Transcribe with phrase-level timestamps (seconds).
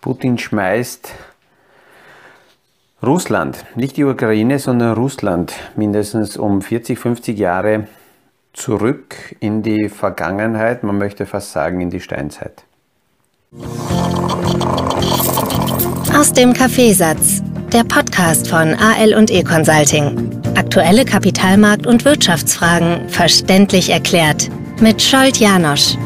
[0.00, 1.12] Putin schmeißt
[3.02, 7.86] Russland, nicht die Ukraine, sondern Russland, mindestens um 40, 50 Jahre
[8.52, 12.64] zurück in die Vergangenheit, man möchte fast sagen in die Steinzeit.
[16.14, 17.42] Aus dem Kaffeesatz,
[17.72, 20.42] der Podcast von AL und E Consulting.
[20.56, 25.96] Aktuelle Kapitalmarkt- und Wirtschaftsfragen verständlich erklärt mit Scholt Janosch.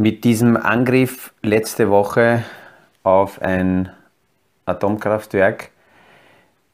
[0.00, 2.44] Mit diesem Angriff letzte Woche
[3.02, 3.90] auf ein
[4.64, 5.72] Atomkraftwerk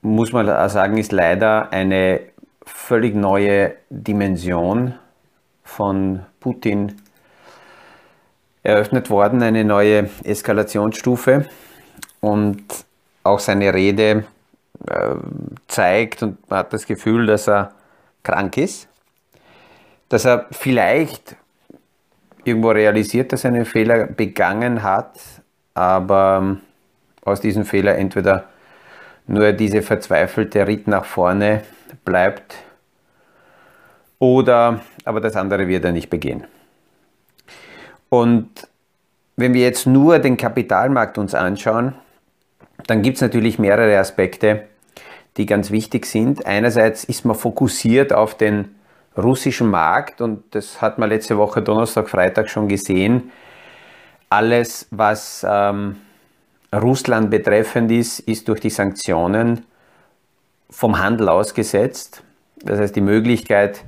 [0.02, 2.20] muss man sagen, ist leider eine
[2.66, 4.92] völlig neue Dimension
[5.62, 7.00] von Putin
[8.62, 11.46] eröffnet worden, eine neue Eskalationsstufe.
[12.20, 12.62] Und
[13.22, 14.24] auch seine Rede
[14.86, 15.14] äh,
[15.66, 17.72] zeigt und man hat das Gefühl, dass er
[18.22, 18.86] krank ist,
[20.10, 21.36] dass er vielleicht
[22.46, 25.18] irgendwo realisiert, dass er einen Fehler begangen hat,
[25.74, 26.60] aber ähm,
[27.24, 28.44] aus diesem Fehler entweder
[29.26, 31.62] nur diese verzweifelte Ritt nach vorne
[32.04, 32.56] bleibt
[34.18, 36.44] oder aber das andere wird er nicht begehen.
[38.08, 38.68] Und
[39.36, 41.94] wenn wir jetzt nur den Kapitalmarkt uns anschauen,
[42.86, 44.64] dann gibt es natürlich mehrere Aspekte,
[45.36, 46.46] die ganz wichtig sind.
[46.46, 48.74] Einerseits ist man fokussiert auf den
[49.16, 53.30] russischen Markt und das hat man letzte Woche Donnerstag, Freitag schon gesehen.
[54.28, 55.96] Alles, was ähm,
[56.74, 59.64] Russland betreffend ist, ist durch die Sanktionen
[60.70, 62.22] vom Handel ausgesetzt.
[62.56, 63.84] Das heißt, die Möglichkeit,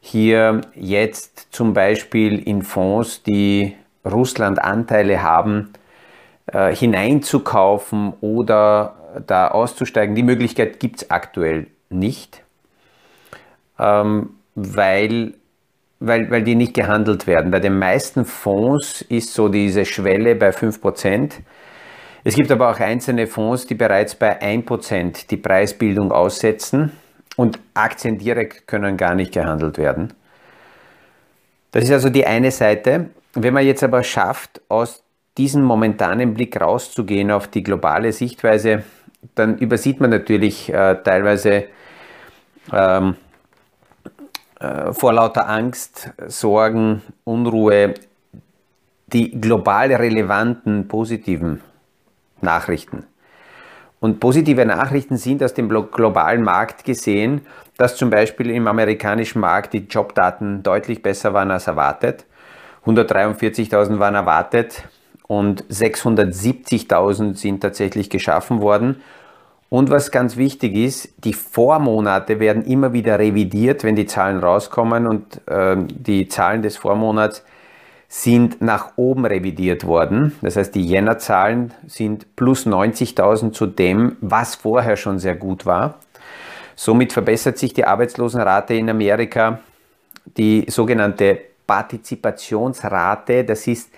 [0.00, 5.72] hier jetzt zum Beispiel in Fonds, die Russland Anteile haben,
[6.46, 12.42] äh, hineinzukaufen oder da auszusteigen, die Möglichkeit gibt es aktuell nicht.
[13.78, 15.34] Ähm, weil,
[15.98, 17.50] weil, weil die nicht gehandelt werden.
[17.50, 21.32] Bei den meisten Fonds ist so diese Schwelle bei 5%.
[22.22, 26.92] Es gibt aber auch einzelne Fonds, die bereits bei 1% die Preisbildung aussetzen
[27.36, 30.12] und Aktien direkt können gar nicht gehandelt werden.
[31.72, 33.10] Das ist also die eine Seite.
[33.32, 35.02] Wenn man jetzt aber schafft, aus
[35.38, 38.82] diesem momentanen Blick rauszugehen auf die globale Sichtweise,
[39.34, 41.68] dann übersieht man natürlich äh, teilweise
[42.72, 43.29] ähm, äh,
[44.92, 47.94] vor lauter Angst, Sorgen, Unruhe
[49.12, 51.60] die global relevanten positiven
[52.40, 53.04] Nachrichten.
[53.98, 57.42] Und positive Nachrichten sind aus dem globalen Markt gesehen,
[57.76, 62.24] dass zum Beispiel im amerikanischen Markt die Jobdaten deutlich besser waren als erwartet.
[62.86, 64.84] 143.000 waren erwartet
[65.26, 69.02] und 670.000 sind tatsächlich geschaffen worden.
[69.70, 75.06] Und was ganz wichtig ist, die Vormonate werden immer wieder revidiert, wenn die Zahlen rauskommen
[75.06, 77.44] und äh, die Zahlen des Vormonats
[78.08, 80.36] sind nach oben revidiert worden.
[80.42, 86.00] Das heißt, die Jänner-Zahlen sind plus 90.000 zu dem, was vorher schon sehr gut war.
[86.74, 89.60] Somit verbessert sich die Arbeitslosenrate in Amerika.
[90.36, 91.38] Die sogenannte
[91.68, 93.92] Partizipationsrate, das ist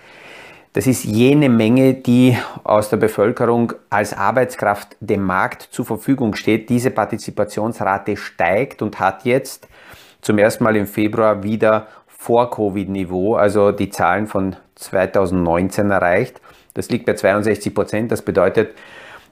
[0.73, 6.69] das ist jene Menge, die aus der Bevölkerung als Arbeitskraft dem Markt zur Verfügung steht.
[6.69, 9.67] Diese Partizipationsrate steigt und hat jetzt
[10.21, 16.41] zum ersten Mal im Februar wieder vor-Covid-Niveau, also die Zahlen von 2019 erreicht.
[16.73, 18.11] Das liegt bei 62 Prozent.
[18.11, 18.73] Das bedeutet,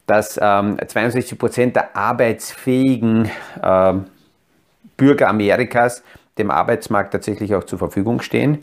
[0.05, 3.31] dass ähm, 62 Prozent der arbeitsfähigen
[3.63, 3.93] äh,
[4.95, 6.03] Bürger Amerikas
[6.37, 8.59] dem Arbeitsmarkt tatsächlich auch zur Verfügung stehen.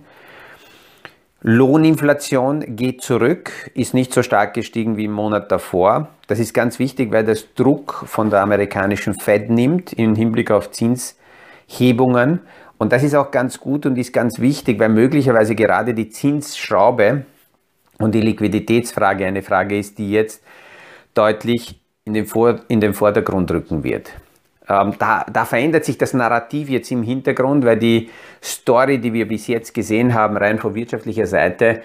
[1.41, 6.09] Lohninflation geht zurück, ist nicht so stark gestiegen wie im Monat davor.
[6.27, 10.73] Das ist ganz wichtig, weil das Druck von der amerikanischen Fed nimmt im Hinblick auf
[10.73, 12.41] Zinshebungen.
[12.77, 17.25] Und das ist auch ganz gut und ist ganz wichtig, weil möglicherweise gerade die Zinsschraube
[18.01, 20.43] und die Liquiditätsfrage eine Frage ist, die jetzt
[21.15, 24.11] deutlich in den, Vor in den Vordergrund rücken wird.
[24.69, 28.11] Ähm, da, da, verändert sich das Narrativ jetzt im Hintergrund, weil die
[28.43, 31.83] Story, die wir bis jetzt gesehen haben, rein von wirtschaftlicher Seite,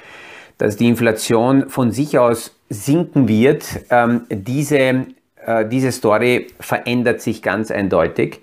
[0.58, 5.06] dass die Inflation von sich aus sinken wird, ähm, diese,
[5.46, 8.42] äh, diese Story verändert sich ganz eindeutig,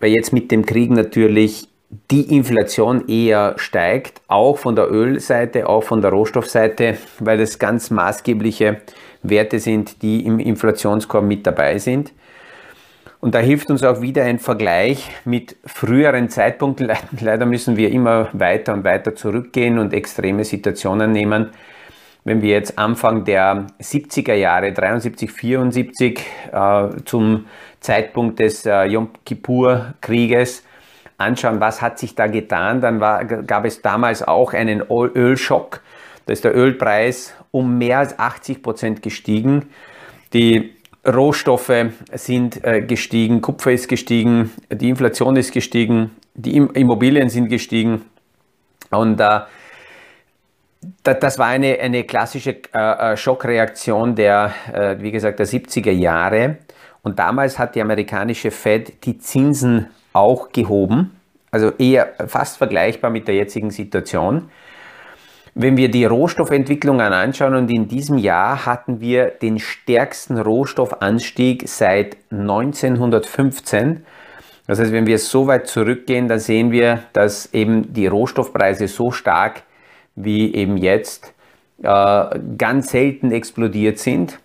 [0.00, 1.68] weil jetzt mit dem Krieg natürlich
[2.10, 7.90] die Inflation eher steigt, auch von der Ölseite, auch von der Rohstoffseite, weil das ganz
[7.90, 8.80] maßgebliche
[9.22, 12.12] Werte sind, die im Inflationskorb mit dabei sind.
[13.20, 16.90] Und da hilft uns auch wieder ein Vergleich mit früheren Zeitpunkten.
[17.20, 21.50] Leider müssen wir immer weiter und weiter zurückgehen und extreme Situationen nehmen.
[22.24, 26.20] Wenn wir jetzt Anfang der 70er Jahre, 73, 74,
[26.52, 27.46] äh, zum
[27.80, 30.62] Zeitpunkt des äh, Yom Kippur-Krieges
[31.16, 35.80] anschauen, was hat sich da getan, dann war, gab es damals auch einen Ölschock.
[36.26, 39.70] Da ist der Ölpreis um mehr als 80 Prozent gestiegen.
[40.32, 40.74] Die
[41.06, 41.72] Rohstoffe
[42.12, 48.04] sind äh, gestiegen, Kupfer ist gestiegen, die Inflation ist gestiegen, die Immobilien sind gestiegen.
[48.90, 49.40] Und äh,
[51.02, 56.58] das war eine, eine klassische äh, äh, Schockreaktion der, äh, wie gesagt, der 70er Jahre.
[57.02, 61.16] Und damals hat die amerikanische Fed die Zinsen auch gehoben,
[61.50, 64.50] also eher fast vergleichbar mit der jetzigen Situation.
[65.62, 72.16] Wenn wir die Rohstoffentwicklungen anschauen und in diesem Jahr hatten wir den stärksten Rohstoffanstieg seit
[72.30, 74.06] 1915.
[74.66, 79.10] Das heißt, wenn wir so weit zurückgehen, dann sehen wir, dass eben die Rohstoffpreise so
[79.10, 79.64] stark
[80.14, 81.34] wie eben jetzt
[81.82, 84.38] äh, ganz selten explodiert sind.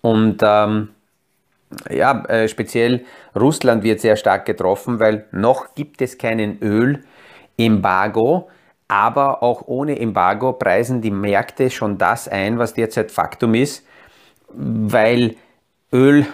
[0.00, 0.88] Und ähm,
[1.90, 3.04] ja, äh, speziell
[3.36, 6.58] Russland wird sehr stark getroffen, weil noch gibt es keinen
[7.58, 8.48] Ölembargo,
[8.88, 13.86] aber auch ohne Embargo preisen die Märkte schon das ein, was derzeit Faktum ist,
[14.48, 15.36] weil
[15.92, 16.26] Öl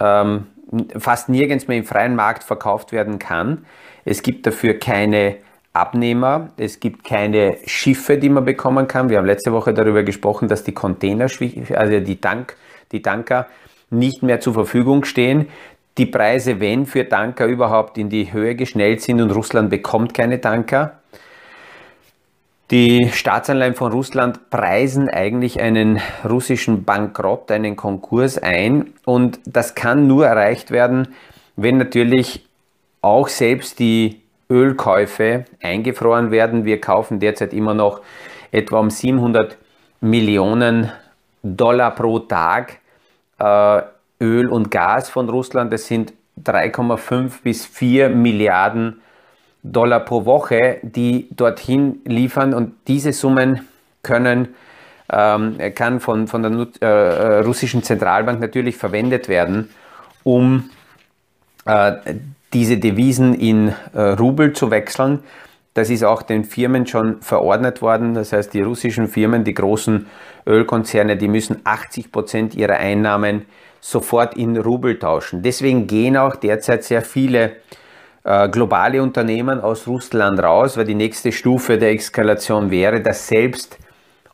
[0.00, 0.46] ähm,
[0.98, 3.64] fast nirgends mehr im freien Markt verkauft werden kann.
[4.04, 5.36] Es gibt dafür keine
[5.72, 9.08] Abnehmer, es gibt keine Schiffe, die man bekommen kann.
[9.08, 11.26] Wir haben letzte Woche darüber gesprochen, dass die Container,
[11.74, 12.56] also die, Tank,
[12.90, 13.46] die Tanker
[13.90, 15.48] nicht mehr zur Verfügung stehen.
[15.96, 20.40] Die Preise, wenn für Tanker überhaupt in die Höhe geschnellt sind und Russland bekommt keine
[20.40, 20.98] Tanker.
[22.70, 30.06] Die Staatsanleihen von Russland preisen eigentlich einen russischen Bankrott, einen Konkurs ein und das kann
[30.06, 31.08] nur erreicht werden,
[31.56, 32.46] wenn natürlich
[33.00, 34.20] auch selbst die
[34.50, 36.66] Ölkäufe eingefroren werden.
[36.66, 38.02] Wir kaufen derzeit immer noch
[38.50, 39.56] etwa um 700
[40.02, 40.92] Millionen
[41.42, 42.80] Dollar pro Tag
[43.38, 43.80] äh,
[44.20, 45.72] Öl und Gas von Russland.
[45.72, 46.12] Das sind
[46.44, 49.00] 3,5 bis 4 Milliarden
[49.62, 53.66] Dollar pro Woche, die dorthin liefern und diese Summen
[54.02, 54.54] können
[55.10, 59.70] ähm, kann von, von der äh, russischen Zentralbank natürlich verwendet werden,
[60.22, 60.70] um
[61.64, 61.92] äh,
[62.52, 65.20] diese Devisen in äh, Rubel zu wechseln.
[65.74, 68.14] Das ist auch den Firmen schon verordnet worden.
[68.14, 70.06] Das heißt, die russischen Firmen, die großen
[70.46, 73.46] Ölkonzerne, die müssen 80 Prozent ihrer Einnahmen
[73.80, 75.42] sofort in Rubel tauschen.
[75.42, 77.52] Deswegen gehen auch derzeit sehr viele äh,
[78.24, 83.78] globale Unternehmen aus Russland raus, weil die nächste Stufe der Eskalation wäre, dass selbst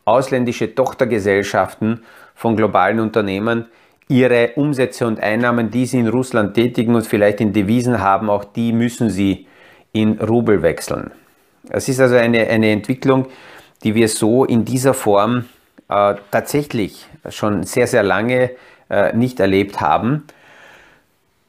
[0.04, 2.02] ausländische Tochtergesellschaften
[2.34, 3.66] von globalen Unternehmen
[4.08, 8.44] ihre Umsätze und Einnahmen, die sie in Russland tätigen und vielleicht in Devisen haben, auch
[8.44, 9.46] die müssen sie
[9.92, 11.12] in Rubel wechseln.
[11.70, 13.26] Es ist also eine, eine Entwicklung,
[13.82, 15.46] die wir so in dieser Form
[15.88, 18.50] äh, tatsächlich schon sehr, sehr lange
[18.90, 20.24] äh, nicht erlebt haben.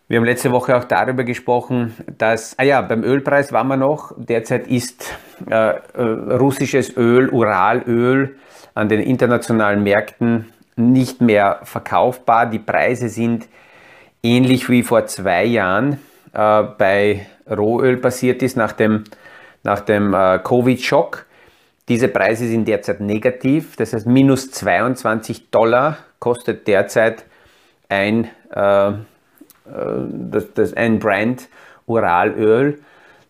[0.07, 4.13] Wir haben letzte Woche auch darüber gesprochen, dass, ah ja, beim Ölpreis waren wir noch,
[4.17, 5.11] derzeit ist
[5.49, 6.01] äh, äh
[6.35, 8.35] russisches Öl, Uralöl
[8.75, 12.45] an den internationalen Märkten nicht mehr verkaufbar.
[12.45, 13.47] Die Preise sind
[14.21, 15.99] ähnlich wie vor zwei Jahren
[16.33, 19.05] äh, bei Rohöl passiert ist nach dem,
[19.63, 21.25] nach dem äh, Covid-Schock.
[21.87, 27.25] Diese Preise sind derzeit negativ, das heißt minus 22 Dollar kostet derzeit
[27.89, 28.91] ein, äh,
[29.65, 31.47] das, das ein Brand
[31.85, 32.79] Uralöl.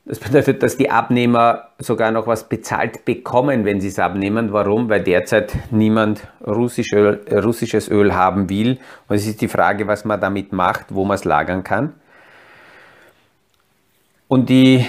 [0.08, 4.54] Das bedeutet, dass die Abnehmer sogar noch was bezahlt bekommen, wenn sie es abnehmen.
[4.54, 4.88] Warum?
[4.88, 8.78] Weil derzeit niemand Russisch Öl, russisches Öl haben will.
[9.08, 11.94] Und es ist die Frage, was man damit macht, wo man es lagern kann.
[14.28, 14.86] Und die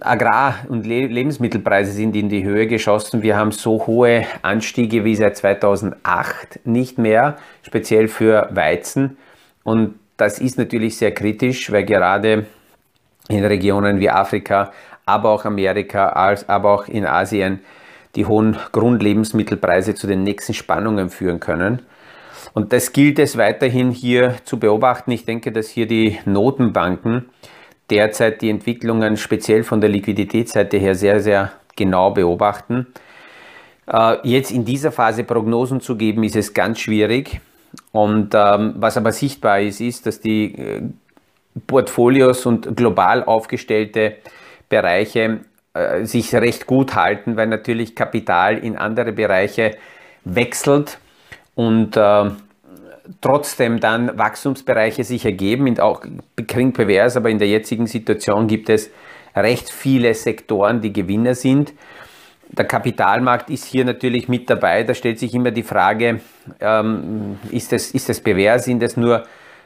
[0.00, 3.22] Agrar- und Lebensmittelpreise sind in die Höhe geschossen.
[3.22, 9.16] Wir haben so hohe Anstiege wie seit 2008 nicht mehr, speziell für Weizen.
[9.62, 12.46] Und das ist natürlich sehr kritisch, weil gerade
[13.28, 14.72] in Regionen wie Afrika,
[15.04, 17.60] aber auch Amerika, aber auch in Asien
[18.14, 21.82] die hohen Grundlebensmittelpreise zu den nächsten Spannungen führen können.
[22.54, 25.10] Und das gilt es weiterhin hier zu beobachten.
[25.10, 27.26] Ich denke, dass hier die Notenbanken
[27.90, 32.86] derzeit die Entwicklungen speziell von der Liquiditätsseite her sehr, sehr genau beobachten.
[33.86, 37.40] Äh, jetzt in dieser Phase Prognosen zu geben, ist es ganz schwierig.
[37.92, 40.82] Und ähm, was aber sichtbar ist, ist, dass die äh,
[41.66, 44.16] Portfolios und global aufgestellte
[44.68, 45.40] Bereiche
[45.74, 49.76] äh, sich recht gut halten, weil natürlich Kapital in andere Bereiche
[50.24, 50.98] wechselt
[51.54, 52.30] und äh,
[53.20, 55.78] trotzdem dann Wachstumsbereiche sich ergeben.
[55.78, 56.02] Auch
[56.46, 58.90] klingt pervers, aber in der jetzigen Situation gibt es
[59.34, 61.72] recht viele Sektoren, die Gewinner sind.
[62.48, 64.84] Der Kapitalmarkt ist hier natürlich mit dabei.
[64.84, 66.20] Da stellt sich immer die Frage,
[66.60, 68.64] ähm, ist, das, ist das pervers?
[68.64, 69.24] Sind das nur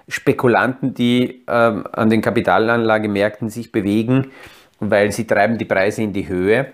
[0.09, 4.33] Spekulanten, die ähm, an den Kapitalanlagemärkten sich bewegen,
[4.81, 6.73] weil sie treiben die Preise in die Höhe.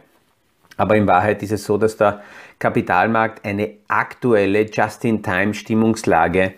[0.77, 2.23] Aber in Wahrheit ist es so, dass der
[2.59, 6.55] Kapitalmarkt eine aktuelle Just-in-Time-Stimmungslage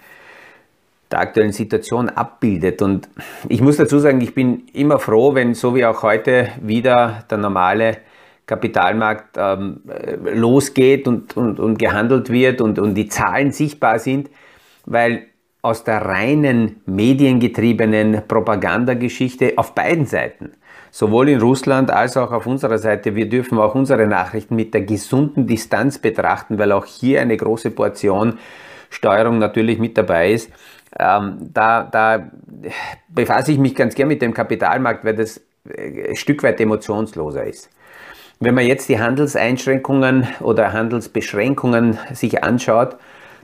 [1.11, 2.83] der aktuellen Situation abbildet.
[2.83, 3.09] Und
[3.49, 7.39] ich muss dazu sagen, ich bin immer froh, wenn so wie auch heute wieder der
[7.39, 7.99] normale
[8.49, 9.83] Kapitalmarkt ähm,
[10.35, 14.31] losgeht und, und, und gehandelt wird und, und die Zahlen sichtbar sind,
[14.87, 15.27] weil
[15.61, 20.53] aus der reinen mediengetriebenen Propagandageschichte auf beiden Seiten,
[20.91, 24.81] sowohl in Russland als auch auf unserer Seite, wir dürfen auch unsere Nachrichten mit der
[24.81, 28.39] gesunden Distanz betrachten, weil auch hier eine große Portion
[28.89, 30.51] Steuerung natürlich mit dabei ist.
[30.99, 32.31] Ähm, da, da
[33.09, 37.45] befasse ich mich ganz gern mit dem Kapitalmarkt, weil das äh, ein Stück weit emotionsloser
[37.45, 37.69] ist.
[38.41, 42.97] Wenn man jetzt die Handelseinschränkungen oder Handelsbeschränkungen sich anschaut,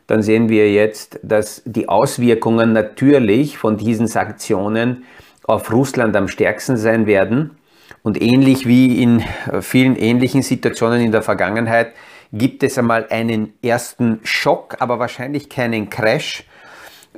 [0.07, 5.05] dann sehen wir jetzt, dass die Auswirkungen natürlich von diesen Sanktionen
[5.43, 7.59] auf Russland am stärksten sein werden.
[8.03, 9.25] Und ähnlich wie in
[9.63, 11.93] vielen ähnlichen Situationen in der Vergangenheit
[12.33, 16.45] gibt es einmal einen ersten Schock, aber wahrscheinlich keinen Crash.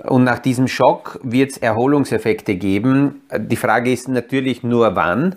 [0.05, 3.23] Und nach diesem Schock wird es Erholungseffekte geben.
[3.37, 5.37] Die Frage ist natürlich nur wann.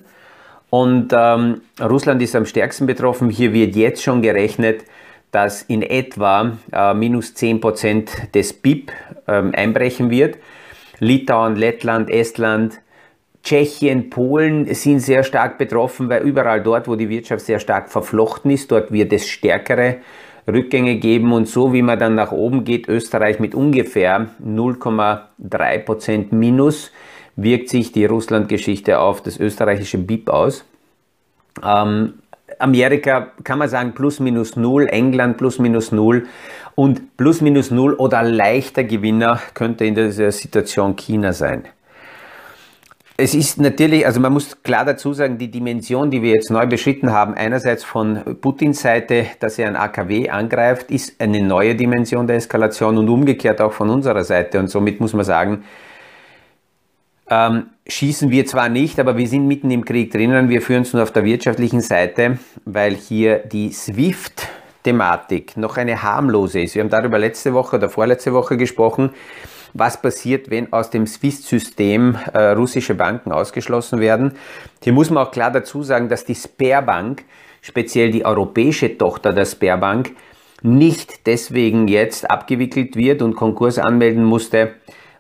[0.70, 3.30] Und ähm, Russland ist am stärksten betroffen.
[3.30, 4.86] Hier wird jetzt schon gerechnet,
[5.32, 8.92] dass in etwa äh, minus 10% des BIP
[9.28, 10.38] ähm, einbrechen wird.
[11.00, 12.82] Litauen, Lettland, Estland,
[13.44, 18.52] Tschechien, Polen sind sehr stark betroffen, weil überall dort, wo die Wirtschaft sehr stark verflochten
[18.52, 19.98] ist, dort wird es stärkere
[20.48, 26.92] Rückgänge geben und so wie man dann nach oben geht, Österreich mit ungefähr 0,3% minus,
[27.44, 30.66] wirkt sich die Russland-Geschichte auf das österreichische BIP aus.
[31.64, 32.14] Ähm,
[32.58, 36.28] Amerika kann man sagen plus minus null, England plus minus null
[36.76, 41.64] und plus minus null oder leichter Gewinner könnte in dieser Situation China sein.
[43.22, 46.66] Es ist natürlich, also man muss klar dazu sagen, die Dimension, die wir jetzt neu
[46.68, 52.28] beschritten haben, einerseits von Putins Seite, dass er ein AKW angreift, ist eine neue Dimension
[52.28, 54.58] der Eskalation und umgekehrt auch von unserer Seite.
[54.58, 55.66] Und somit muss man sagen,
[57.30, 60.50] ähm, schießen wir zwar nicht, aber wir sind mitten im Krieg drinnen.
[60.50, 66.62] Wir führen es nur auf der wirtschaftlichen Seite, weil hier die SWIFT-Thematik noch eine harmlose
[66.62, 66.76] ist.
[66.76, 69.12] Wir haben darüber letzte Woche oder vorletzte Woche gesprochen,
[69.74, 74.34] was passiert, wenn aus dem SWIFT-System äh, russische Banken ausgeschlossen werden.
[74.84, 77.24] Hier muss man auch klar dazu sagen, dass die Sperrbank,
[77.62, 80.12] speziell die europäische Tochter der Sperrbank,
[80.62, 84.74] nicht deswegen jetzt abgewickelt wird und Konkurs anmelden musste,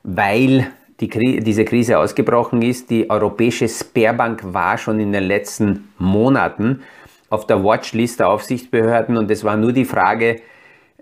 [0.04, 2.89] weil die, diese Krise ausgebrochen ist.
[2.89, 6.82] Die europäische Sperrbank war schon in den letzten Monaten
[7.29, 10.41] auf der Watchlist der Aufsichtsbehörden und es war nur die Frage,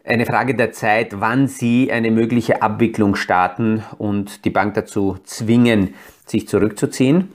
[0.04, 5.96] eine Frage der Zeit, wann sie eine mögliche Abwicklung starten und die Bank dazu zwingen,
[6.26, 7.34] sich zurückzuziehen.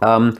[0.00, 0.36] Ähm,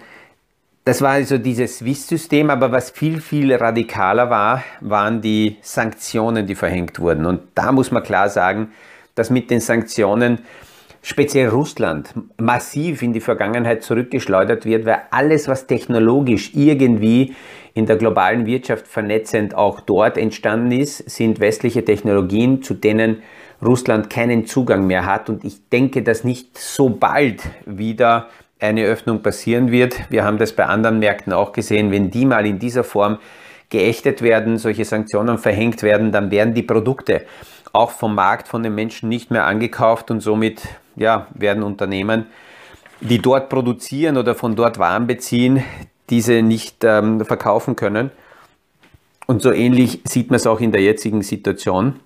[0.84, 6.54] das war also dieses Swiss-System, aber was viel, viel radikaler war, waren die Sanktionen, die
[6.54, 7.26] verhängt wurden.
[7.26, 8.72] Und da muss man klar sagen,
[9.14, 10.38] dass mit den Sanktionen
[11.02, 17.34] speziell Russland massiv in die Vergangenheit zurückgeschleudert wird, weil alles, was technologisch irgendwie
[17.74, 23.22] in der globalen Wirtschaft vernetzend auch dort entstanden ist, sind westliche Technologien, zu denen
[23.62, 25.30] Russland keinen Zugang mehr hat.
[25.30, 28.28] Und ich denke, dass nicht so bald wieder
[28.58, 30.10] eine Öffnung passieren wird.
[30.10, 31.90] Wir haben das bei anderen Märkten auch gesehen.
[31.90, 33.18] Wenn die mal in dieser Form
[33.70, 37.22] geächtet werden, solche Sanktionen verhängt werden, dann werden die Produkte
[37.72, 40.62] auch vom Markt, von den Menschen nicht mehr angekauft und somit
[41.00, 42.26] ja, werden Unternehmen,
[43.00, 45.64] die dort produzieren oder von dort Waren beziehen,
[46.10, 48.10] diese nicht ähm, verkaufen können.
[49.26, 52.00] Und so ähnlich sieht man es auch in der jetzigen Situation.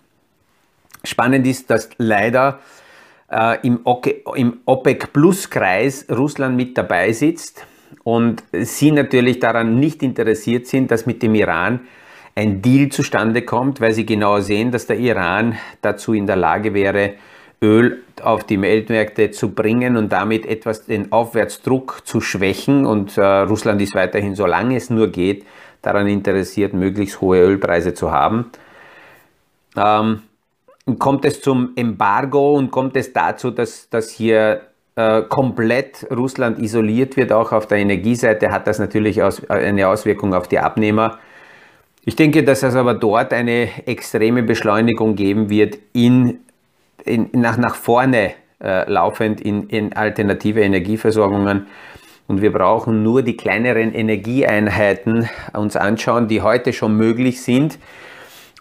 [1.03, 2.61] Spannend ist, dass leider
[3.29, 3.81] äh, im,
[4.37, 7.67] im OPEC-Plus-Kreis Russland mit dabei sitzt
[8.05, 11.81] und sie natürlich daran nicht interessiert sind, dass mit dem Iran
[12.37, 16.75] ein Deal zustande kommt, weil sie genau sehen, dass der Iran dazu in der Lage
[16.75, 17.15] wäre,
[17.65, 22.85] Öl auf die Weltmärkte zu bringen und damit etwas den Aufwärtsdruck zu schwächen.
[22.87, 25.45] Und äh, Russland ist weiterhin, solange es nur geht,
[25.83, 28.51] daran interessiert, möglichst hohe Ölpreise zu haben.
[29.77, 30.23] Ähm,
[30.99, 34.61] kommt es zum Embargo und kommt es dazu, dass, dass hier
[34.97, 40.35] äh, komplett Russland isoliert wird, auch auf der Energieseite, hat das natürlich aus, eine Auswirkung
[40.35, 41.19] auf die Abnehmer.
[42.05, 46.41] Ich denke, dass es aber dort eine extreme Beschleunigung geben wird in
[47.05, 48.33] in, nach, nach vorne
[48.63, 51.67] äh, laufend in, in alternative Energieversorgungen.
[52.27, 57.79] Und wir brauchen nur die kleineren Energieeinheiten uns anschauen, die heute schon möglich sind,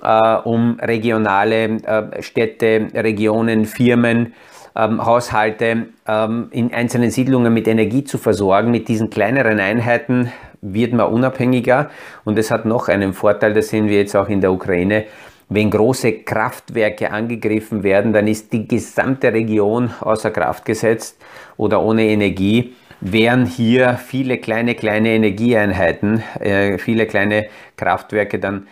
[0.02, 4.34] äh, um regionale äh, Städte, Regionen, Firmen
[4.76, 8.72] ähm, Haushalte ähm, in einzelnen Siedlungen mit Energie zu versorgen.
[8.72, 10.32] Mit diesen kleineren Einheiten
[10.62, 11.90] wird man unabhängiger
[12.24, 15.06] und es hat noch einen Vorteil, das sehen wir jetzt auch in der Ukraine.
[15.50, 21.22] Wenn große Kraftwerke angegriffen werden, dann ist die gesamte Region außer Kraft gesetzt
[21.58, 28.68] oder ohne Energie wären hier viele kleine, kleine Energieeinheiten, äh, viele kleine Kraftwerke, dann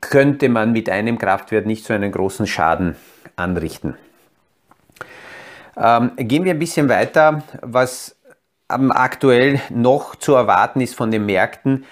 [0.00, 2.94] könnte man mit einem Kraftwerk nicht so einen großen Schaden
[3.34, 3.96] anrichten.
[5.76, 8.16] Ähm, gehen wir ein bisschen weiter, was
[8.68, 11.84] aktuell noch zu erwarten ist von den Märkten.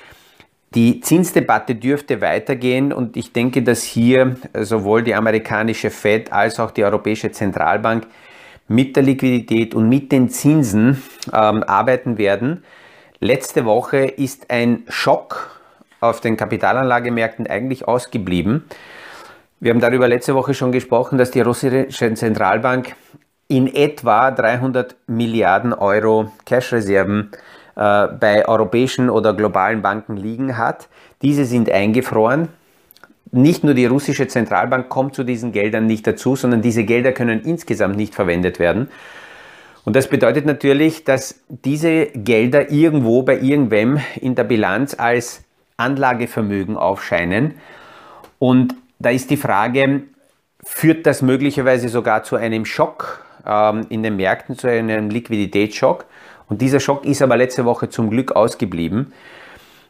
[0.77, 6.71] Die Zinsdebatte dürfte weitergehen und ich denke, dass hier sowohl die amerikanische Fed als auch
[6.71, 8.07] die Europäische Zentralbank
[8.69, 11.03] mit der Liquidität und mit den Zinsen
[11.33, 12.63] ähm, arbeiten werden.
[13.21, 15.63] Letzte Woche ist ein Schock
[16.01, 18.65] auf den Kapitalanlagemärkten eigentlich ausgeblieben.
[19.61, 22.95] Wir haben darüber letzte Woche schon gesprochen, dass die russische Zentralbank
[23.49, 27.31] in etwa 300 Milliarden Euro Cashreserven
[27.77, 30.89] äh, bei europäischen oder globalen Banken liegen hat.
[31.23, 32.49] Diese sind eingefroren.
[33.33, 37.43] Nicht nur die russische Zentralbank kommt zu diesen Geldern nicht dazu, sondern diese Gelder können
[37.43, 38.89] insgesamt nicht verwendet werden.
[39.85, 45.45] Und das bedeutet natürlich, dass diese Gelder irgendwo bei irgendwem in der Bilanz als
[45.77, 47.55] Anlagevermögen aufscheinen.
[48.39, 50.03] Und da ist die Frage,
[50.65, 56.07] führt das möglicherweise sogar zu einem Schock ähm, in den Märkten, zu einem Liquiditätsschock?
[56.49, 59.13] Und dieser Schock ist aber letzte Woche zum Glück ausgeblieben.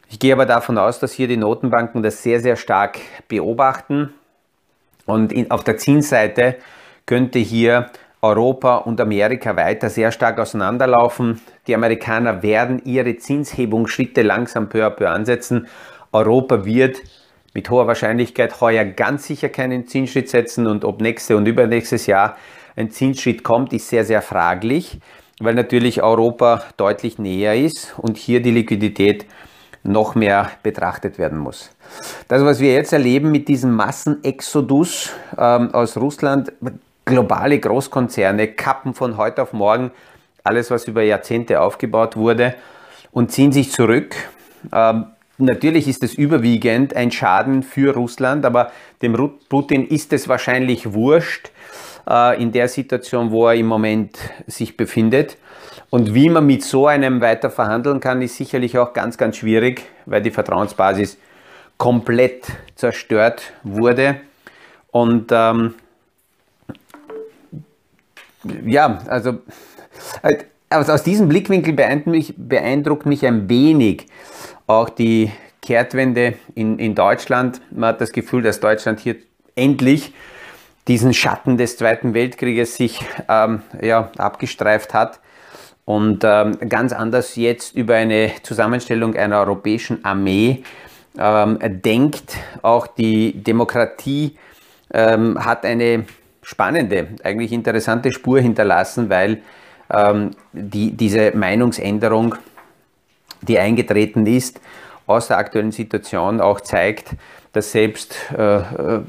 [0.09, 4.13] Ich gehe aber davon aus, dass hier die Notenbanken das sehr, sehr stark beobachten.
[5.05, 6.55] Und in, auf der Zinsseite
[7.05, 7.89] könnte hier
[8.21, 11.39] Europa und Amerika weiter sehr stark auseinanderlaufen.
[11.67, 15.67] Die Amerikaner werden ihre Zinshebungsschritte langsam peu à peu ansetzen.
[16.11, 16.97] Europa wird
[17.53, 22.37] mit hoher Wahrscheinlichkeit heuer ganz sicher keinen Zinsschritt setzen und ob nächste und übernächstes Jahr
[22.75, 24.99] ein Zinsschritt kommt, ist sehr, sehr fraglich,
[25.39, 29.25] weil natürlich Europa deutlich näher ist und hier die Liquidität
[29.83, 31.69] noch mehr betrachtet werden muss.
[32.27, 36.51] Das, was wir jetzt erleben mit diesem Massenexodus ähm, aus Russland,
[37.05, 39.91] globale Großkonzerne kappen von heute auf morgen
[40.43, 42.55] alles, was über Jahrzehnte aufgebaut wurde
[43.11, 44.15] und ziehen sich zurück.
[44.73, 45.05] Ähm,
[45.37, 48.71] natürlich ist es überwiegend ein Schaden für Russland, aber
[49.01, 51.51] dem Putin ist es wahrscheinlich wurscht
[52.07, 54.17] äh, in der Situation, wo er im Moment
[54.47, 55.37] sich befindet.
[55.89, 59.83] Und wie man mit so einem weiter verhandeln kann, ist sicherlich auch ganz, ganz schwierig,
[60.05, 61.17] weil die Vertrauensbasis
[61.77, 64.21] komplett zerstört wurde.
[64.91, 65.75] Und ähm,
[68.65, 69.39] ja, also
[70.23, 70.37] äh,
[70.69, 74.07] aus diesem Blickwinkel beeindruckt mich, beeindruckt mich ein wenig
[74.65, 77.61] auch die Kehrtwende in, in Deutschland.
[77.71, 79.15] Man hat das Gefühl, dass Deutschland hier
[79.55, 80.13] endlich
[80.87, 85.19] diesen Schatten des Zweiten Weltkrieges sich ähm, ja, abgestreift hat
[85.85, 90.63] und ähm, ganz anders jetzt über eine Zusammenstellung einer europäischen Armee
[91.17, 92.37] ähm, denkt.
[92.61, 94.37] Auch die Demokratie
[94.93, 96.05] ähm, hat eine
[96.41, 99.41] spannende, eigentlich interessante Spur hinterlassen, weil
[99.89, 102.35] ähm, die, diese Meinungsänderung,
[103.41, 104.61] die eingetreten ist,
[105.05, 107.15] aus der aktuellen Situation auch zeigt,
[107.57, 108.99] dass selbst äh, äh,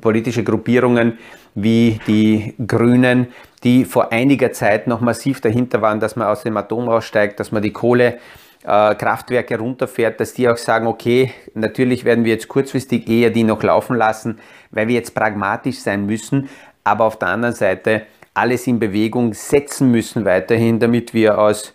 [0.00, 1.18] politische Gruppierungen
[1.54, 3.28] wie die Grünen,
[3.62, 7.52] die vor einiger Zeit noch massiv dahinter waren, dass man aus dem Atom aussteigt, dass
[7.52, 13.08] man die Kohlekraftwerke äh, runterfährt, dass die auch sagen, okay, natürlich werden wir jetzt kurzfristig
[13.08, 14.40] eher die noch laufen lassen,
[14.72, 16.48] weil wir jetzt pragmatisch sein müssen,
[16.82, 18.02] aber auf der anderen Seite
[18.34, 21.72] alles in Bewegung setzen müssen weiterhin, damit wir aus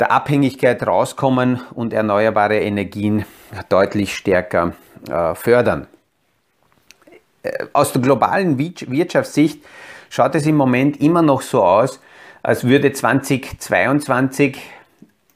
[0.00, 3.24] der Abhängigkeit rauskommen und erneuerbare Energien
[3.68, 4.74] deutlich stärker
[5.08, 5.86] äh, fördern.
[7.42, 9.64] Äh, aus der globalen Wirtschaftssicht
[10.10, 12.00] schaut es im Moment immer noch so aus,
[12.42, 14.58] als würde 2022,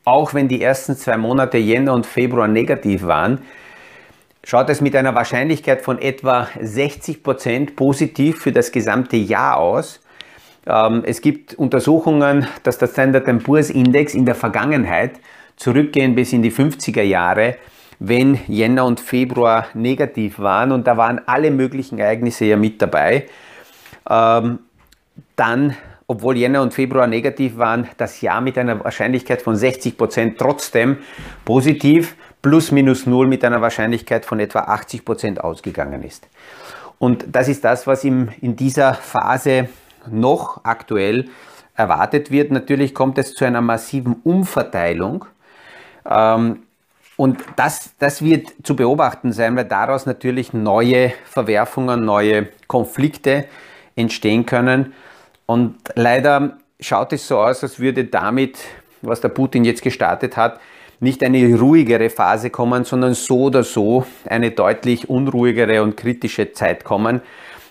[0.05, 3.42] auch wenn die ersten zwei Monate Jänner und Februar negativ waren,
[4.44, 10.01] schaut es mit einer Wahrscheinlichkeit von etwa 60 Prozent positiv für das gesamte Jahr aus.
[10.66, 15.12] Ähm, es gibt Untersuchungen, dass der Standard Poor's Index in der Vergangenheit
[15.57, 17.57] zurückgehen bis in die 50er Jahre,
[17.99, 23.27] wenn Jänner und Februar negativ waren und da waren alle möglichen Ereignisse ja mit dabei.
[24.09, 24.61] Ähm,
[25.37, 30.38] dann, obwohl Jänner und Februar negativ waren, das Jahr mit einer Wahrscheinlichkeit von 60 Prozent
[30.38, 30.99] trotzdem
[31.44, 36.27] positiv plus minus null mit einer Wahrscheinlichkeit von etwa 80 Prozent ausgegangen ist.
[36.99, 39.68] Und das ist das, was im, in dieser Phase
[40.09, 41.29] noch aktuell
[41.75, 42.51] erwartet wird.
[42.51, 45.25] Natürlich kommt es zu einer massiven Umverteilung.
[46.09, 46.63] Ähm,
[47.17, 53.45] und das, das wird zu beobachten sein, weil daraus natürlich neue Verwerfungen, neue Konflikte
[53.95, 54.95] entstehen können.
[55.45, 58.59] Und leider schaut es so aus, als würde damit,
[59.03, 60.61] was der Putin jetzt gestartet hat,
[61.01, 66.85] nicht eine ruhigere Phase kommen, sondern so oder so eine deutlich unruhigere und kritische Zeit
[66.85, 67.23] kommen.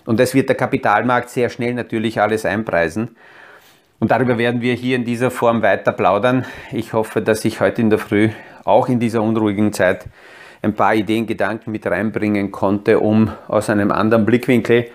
[0.06, 3.16] Und das wird der Kapitalmarkt sehr schnell natürlich alles einpreisen.
[3.98, 6.46] Und darüber werden wir hier in dieser Form weiter plaudern.
[6.72, 8.30] Ich hoffe, dass ich heute in der Früh
[8.64, 10.06] auch in dieser unruhigen Zeit
[10.62, 14.90] ein paar Ideen, Gedanken mit reinbringen konnte, um aus einem anderen Blickwinkel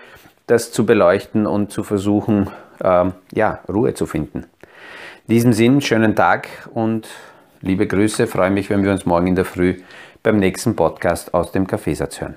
[0.46, 2.50] das zu beleuchten und zu versuchen,
[2.82, 4.46] äh, ja, Ruhe zu finden.
[5.28, 7.08] In diesem Sinn, schönen Tag und
[7.60, 8.26] liebe Grüße.
[8.26, 9.76] Freue mich, wenn wir uns morgen in der Früh
[10.22, 12.36] beim nächsten Podcast aus dem Kaffeesatz hören.